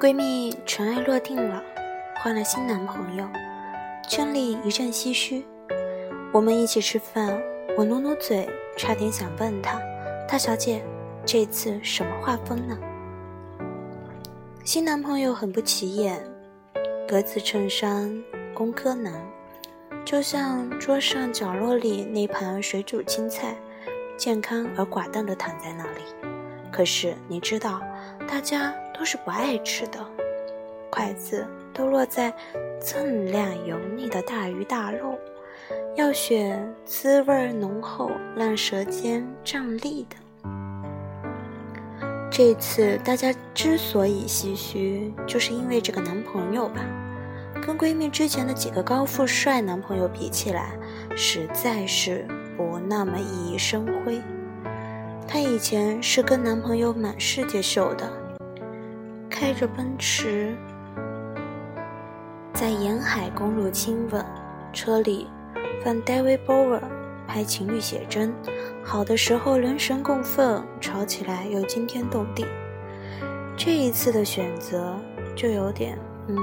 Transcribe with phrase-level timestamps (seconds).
[0.00, 1.62] 闺蜜尘埃落定了，
[2.16, 3.28] 换了新男朋友，
[4.08, 5.44] 圈里一阵唏嘘。
[6.32, 7.38] 我们一起吃饭，
[7.76, 8.48] 我努努嘴，
[8.78, 9.78] 差点想问她
[10.26, 10.82] ：“大小姐，
[11.26, 12.78] 这次什么画风呢？”
[14.64, 16.18] 新男朋友很不起眼，
[17.06, 18.10] 格子衬衫，
[18.54, 19.12] 工科男，
[20.02, 23.54] 就像桌上角落里那盘水煮青菜，
[24.16, 26.00] 健康而寡淡的躺在那里。
[26.72, 27.82] 可是你知道，
[28.28, 29.98] 大家都是不爱吃的，
[30.90, 32.32] 筷子都落在
[32.80, 35.18] 锃亮油腻的大鱼大肉，
[35.96, 40.16] 要选滋味浓厚、让舌尖站立的。
[42.30, 46.80] 这次大家之所以唏嘘，就是因为这个男朋友吧，
[47.66, 50.70] 跟闺蜜之前的几个高富帅男朋友比起来，
[51.16, 52.26] 实在是
[52.56, 54.20] 不那么熠熠生辉。
[55.32, 58.12] 她以前是跟男朋友满世界秀的，
[59.30, 60.56] 开着奔驰，
[62.52, 64.26] 在沿海公路亲吻，
[64.72, 65.28] 车里
[65.84, 66.80] 放 David Bowie
[67.28, 68.34] 拍情侣写真。
[68.82, 72.44] 好的时候人神共愤，吵起来又惊天动地。
[73.56, 74.96] 这一次的选择
[75.36, 76.36] 就有点，嗯，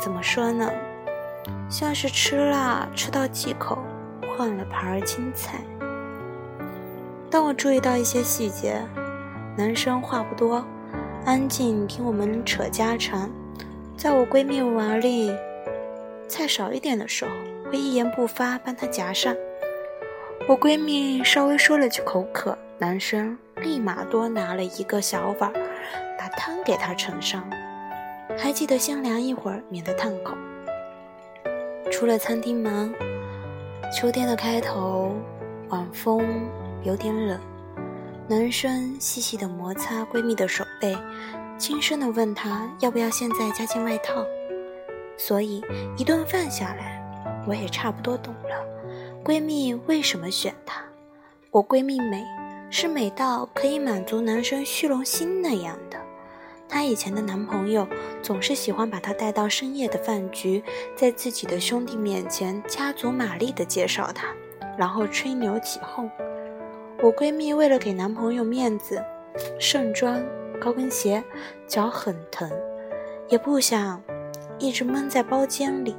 [0.00, 0.68] 怎么说呢？
[1.68, 3.78] 像是吃辣吃到忌口，
[4.36, 5.60] 换了盘儿青菜。
[7.32, 8.78] 当我注意到一些细节，
[9.56, 10.62] 男生话不多，
[11.24, 13.30] 安静听我们扯家常。
[13.96, 15.34] 在我闺蜜碗里
[16.28, 17.30] 菜少一点的时候，
[17.70, 19.34] 会一言不发帮她夹上。
[20.46, 25.50] 我闺蜜稍微说了句口渴，男生立马多拿了一个小碗，
[26.18, 27.42] 把汤给她盛上。
[28.36, 30.36] 还记得先凉一会儿，免得烫口。
[31.90, 32.92] 出了餐厅门，
[33.90, 35.14] 秋天的开头，
[35.70, 36.28] 晚风
[36.82, 37.40] 有点冷。
[38.28, 40.96] 男生细细的摩擦闺蜜的手背，
[41.58, 44.24] 轻声的问她要不要现在加件外套。
[45.18, 45.62] 所以
[45.96, 47.02] 一顿饭下来，
[47.46, 48.64] 我也差不多懂了。
[49.24, 50.82] 闺蜜为什么选她？
[51.50, 52.24] 我闺蜜美，
[52.70, 55.98] 是美到可以满足男生虚荣心那样的。
[56.68, 57.86] 她以前的男朋友
[58.22, 60.64] 总是喜欢把她带到深夜的饭局，
[60.96, 64.28] 在自己的兄弟面前加足马力的介绍她，
[64.78, 66.10] 然后吹牛起哄。
[67.02, 69.04] 我闺蜜为了给男朋友面子，
[69.58, 70.24] 盛装
[70.60, 71.20] 高跟鞋，
[71.66, 72.48] 脚很疼，
[73.28, 74.00] 也不想
[74.60, 75.96] 一直闷在包间里。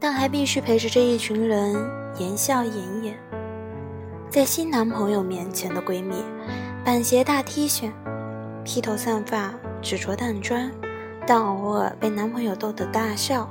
[0.00, 1.72] 但还必须陪着这一群人
[2.18, 3.16] 言笑晏晏。
[4.28, 6.16] 在新男朋友面前的闺蜜，
[6.84, 7.88] 板鞋大 T 恤，
[8.64, 10.68] 披头散发，只着淡妆，
[11.24, 13.48] 但偶尔被男朋友逗得大笑，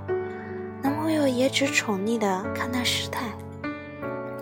[0.81, 3.27] 男朋友也只宠溺的看她失态。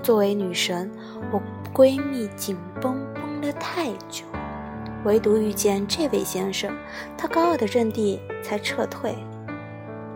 [0.01, 0.91] 作为女神，
[1.31, 1.39] 我
[1.73, 4.25] 闺蜜紧绷绷了太久，
[5.03, 6.75] 唯独遇见这位先生，
[7.17, 9.15] 她高傲的阵地才撤退。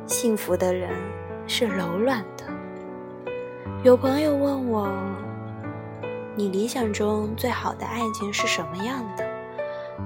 [0.05, 0.89] 幸福的人。
[1.47, 2.45] 是柔软的。
[3.83, 4.91] 有朋友问我
[6.35, 9.23] ：“你理想中最好的爱情是什么样的？”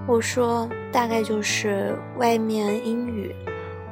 [0.06, 3.34] 我说：“大概就是外面阴雨，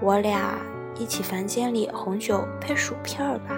[0.02, 0.60] 我俩
[0.96, 3.56] 一起房间里红酒配薯片儿吧，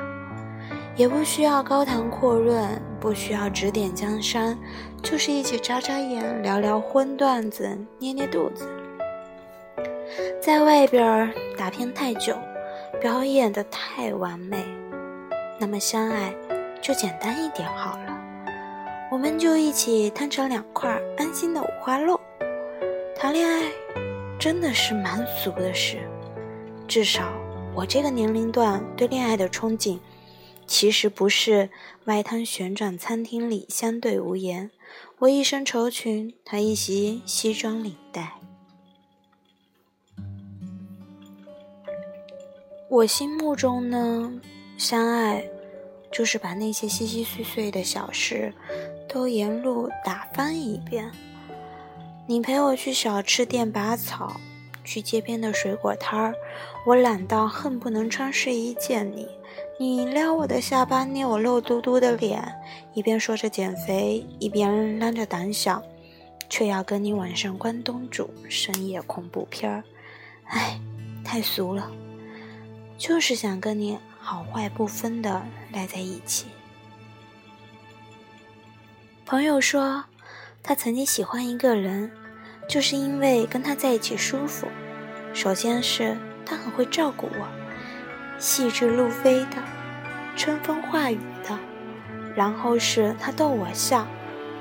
[0.99, 4.59] 也不需要高谈阔论，不需要指点江山，
[5.01, 7.65] 就是一起眨眨眼，聊聊荤段子，
[7.99, 8.67] 捏捏肚子，
[10.41, 12.35] 在外边打拼太久。”
[12.99, 14.57] 表演的太完美，
[15.57, 16.35] 那么相爱
[16.81, 18.17] 就简单一点好了。
[19.09, 22.19] 我们就一起摊成两块，安心的五花肉。
[23.15, 23.71] 谈恋爱
[24.37, 25.99] 真的是蛮俗的事，
[26.89, 27.23] 至少
[27.73, 29.97] 我这个年龄段对恋爱的憧憬，
[30.69, 31.71] 其实不是
[32.05, 34.69] 外滩旋转餐厅里相对无言，
[35.17, 38.35] 我一身绸裙，他一袭西装领带。
[42.87, 44.39] 我心目中呢，
[44.77, 45.43] 相爱
[46.11, 48.53] 就是把那些细细碎碎的小事
[49.09, 51.11] 都沿路打翻一遍。
[52.27, 54.39] 你陪我去小吃店拔草，
[54.83, 56.35] 去街边的水果摊儿，
[56.85, 59.27] 我懒到恨不能穿睡衣见你。
[59.79, 62.43] 你撩我的下巴，捏我肉嘟嘟的脸，
[62.93, 65.81] 一边说着减肥，一边嚷着胆小，
[66.49, 69.83] 却要跟你晚上关东煮深夜恐怖片儿。
[70.45, 70.79] 唉，
[71.23, 71.89] 太俗了。
[72.97, 75.41] 就是想跟你好坏不分的
[75.71, 76.47] 赖在一起。
[79.25, 80.03] 朋友说，
[80.61, 82.11] 他曾经喜欢一个人，
[82.67, 84.67] 就是因为跟他在一起舒服。
[85.33, 87.47] 首先是他很会照顾我，
[88.39, 89.57] 细致入微的，
[90.35, 91.53] 春风化雨的；
[92.35, 94.07] 然后是他逗我笑，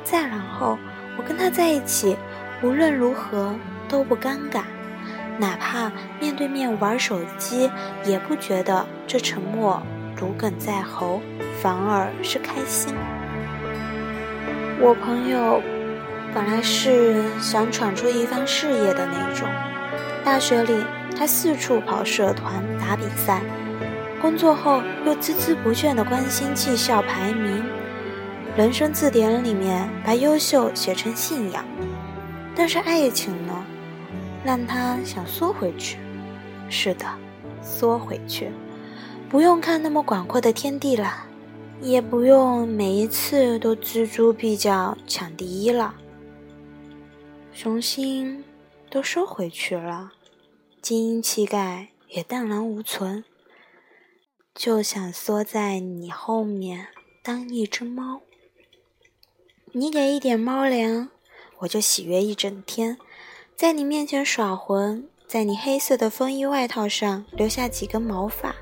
[0.03, 0.77] 再然后
[1.17, 2.17] 我跟他在一起，
[2.61, 3.55] 无论如何
[3.89, 4.63] 都不尴尬。
[5.39, 7.71] 哪怕面对面玩手机，
[8.05, 9.81] 也不觉得这沉默
[10.17, 11.21] 如鲠在喉，
[11.63, 12.93] 反而是开心。
[14.81, 15.63] 我朋友
[16.35, 19.49] 本来是想闯出一番事业的那种，
[20.25, 20.85] 大学里
[21.17, 23.41] 他四处跑社团打比赛，
[24.20, 27.65] 工作后又孜孜不倦地关心绩效排名，
[28.56, 31.65] 人生字典里面把优秀写成信仰。
[32.55, 33.65] 但是爱情呢？
[34.44, 35.99] 让他想缩回去，
[36.69, 37.05] 是的，
[37.61, 38.50] 缩回去，
[39.29, 41.25] 不用看那么广阔的天地了，
[41.81, 45.94] 也不用每一次都锱铢必较抢第一了，
[47.53, 48.43] 雄心
[48.88, 50.12] 都收回去了，
[50.81, 53.25] 精英气概也荡然无存，
[54.59, 56.89] 就想缩在你后面
[57.23, 58.23] 当一只猫，
[59.71, 61.11] 你给一点猫粮，
[61.59, 62.99] 我就喜悦一整天。
[63.55, 68.53] 在你面前耍浑，在你黑色的风衣外套上留下几根毛发，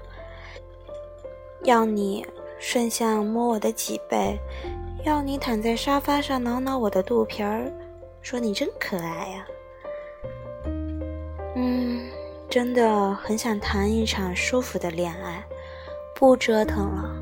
[1.65, 2.27] 要你
[2.59, 4.39] 顺向摸我的脊背，
[5.03, 7.73] 要你躺在沙发上挠挠我的肚皮儿，
[8.21, 9.47] 说你真可爱呀。
[11.55, 12.07] 嗯，
[12.51, 15.43] 真的很想谈一场舒服的恋爱，
[16.19, 17.15] 不折腾了，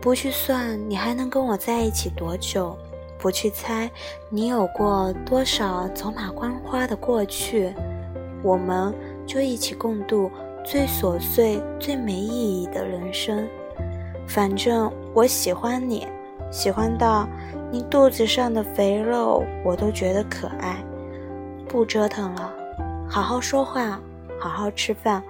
[0.00, 2.78] 不去算你还能跟我在一起多久。
[3.18, 3.90] 不去猜
[4.30, 7.74] 你有过多少走马观花的过去，
[8.42, 8.94] 我们
[9.26, 10.30] 就一起共度
[10.64, 13.46] 最琐碎、最没意义的人生。
[14.26, 16.06] 反正我喜欢你，
[16.50, 17.28] 喜欢到
[17.70, 20.82] 你肚子上的肥肉我都觉得可爱。
[21.68, 22.50] 不折腾了，
[23.06, 24.00] 好好说话，
[24.38, 25.22] 好好吃饭，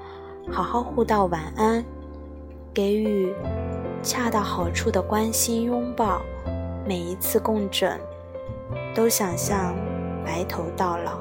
[0.48, 1.84] 好好互道晚安，
[2.80, 3.30] 给予
[4.02, 6.22] 恰到好处的关心拥抱。
[6.88, 8.00] 每一次共枕，
[8.94, 9.74] 都想象
[10.24, 11.20] 白头到老。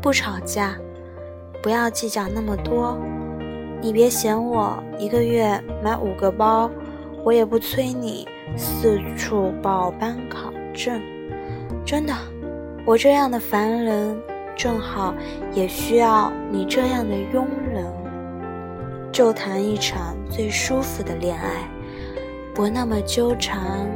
[0.00, 0.74] 不吵架，
[1.62, 2.96] 不要计较那么多。
[3.82, 6.70] 你别嫌我一个月买五个包，
[7.22, 8.26] 我也不催你
[8.56, 10.98] 四处报班考证。
[11.84, 12.14] 真的，
[12.86, 14.18] 我这样的凡人，
[14.56, 15.12] 正好
[15.52, 17.99] 也需要你这样的庸人。
[19.12, 21.68] 就谈一场最舒服的恋爱。
[22.54, 23.88] 不那么纠缠，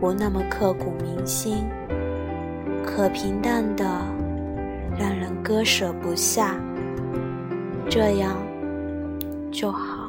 [0.00, 1.66] 不那么刻骨铭心，
[2.84, 3.84] 可平淡的
[4.98, 6.54] 让人割舍不下，
[7.90, 8.36] 这样
[9.50, 10.03] 就好。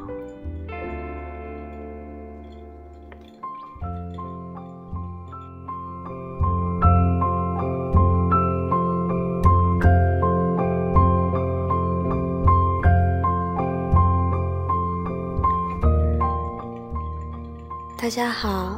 [18.06, 18.78] 大家好，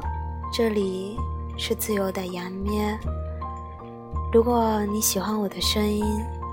[0.54, 1.18] 这里
[1.58, 2.98] 是自由的杨咩。
[4.32, 6.06] 如果你喜欢我的声音，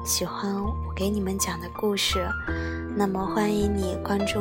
[0.05, 2.27] 喜欢我给你们讲的故事，
[2.97, 4.41] 那么欢迎你关注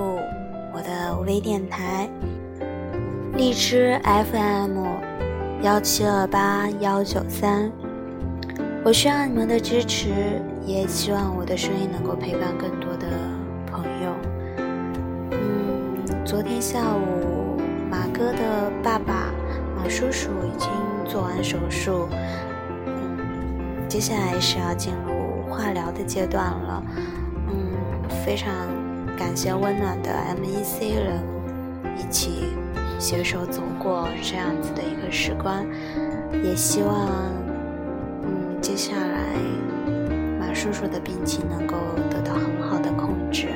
[0.74, 2.10] 我的微电台
[3.38, 4.84] 荔枝 FM
[5.62, 7.72] 幺七二八幺九三。
[8.84, 13.06] 我需要你们的支持，也希望我的声音能够陪伴更多的
[13.68, 14.12] 朋友。
[15.30, 17.43] 嗯，昨天下午。
[18.24, 19.34] 哥的爸爸
[19.76, 20.70] 马叔叔已经
[21.06, 22.08] 做完手术，
[22.86, 26.82] 嗯，接下来是要进入化疗的阶段了，
[27.50, 28.50] 嗯，非常
[29.18, 30.10] 感谢温暖的
[30.42, 31.22] MEC 人
[31.98, 32.54] 一起
[32.98, 35.66] 携手走过这样子的一个时光，
[36.46, 37.10] 也希望，
[38.24, 39.36] 嗯，接下来
[40.40, 41.76] 马叔叔的病情能够
[42.10, 43.48] 得到很好的控制。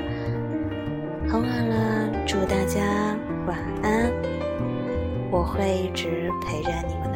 [1.29, 3.06] 很晚了，祝大家。
[5.47, 7.06] 会一直陪着你们。